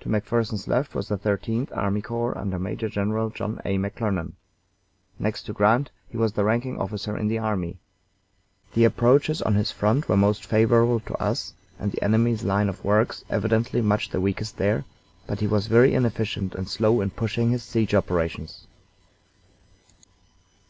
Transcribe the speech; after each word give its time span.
To 0.00 0.10
McPherson's 0.10 0.68
left 0.68 0.94
was 0.94 1.08
the 1.08 1.16
Thirteenth 1.16 1.72
Army 1.74 2.02
Corps, 2.02 2.36
under 2.36 2.58
Major 2.58 2.90
General 2.90 3.30
John 3.30 3.58
A. 3.64 3.78
McClernand. 3.78 4.32
Next 5.18 5.44
to 5.44 5.54
Grant 5.54 5.90
he 6.10 6.18
was 6.18 6.34
the 6.34 6.44
ranking 6.44 6.78
officer 6.78 7.16
in 7.16 7.28
the 7.28 7.38
army. 7.38 7.78
The 8.74 8.84
approaches 8.84 9.40
on 9.40 9.54
his 9.54 9.72
front 9.72 10.10
were 10.10 10.16
most 10.18 10.44
favorable 10.44 11.00
to 11.00 11.14
us, 11.14 11.54
and 11.78 11.90
the 11.90 12.02
enemy's 12.04 12.44
line 12.44 12.68
of 12.68 12.84
works 12.84 13.24
evidently 13.30 13.80
much 13.80 14.10
the 14.10 14.20
weakest 14.20 14.58
there, 14.58 14.84
but 15.26 15.40
he 15.40 15.46
was 15.46 15.68
very 15.68 15.94
inefficient 15.94 16.54
and 16.54 16.68
slow 16.68 17.00
in 17.00 17.08
pushing 17.08 17.48
his 17.50 17.62
siege 17.62 17.94
operations. 17.94 18.66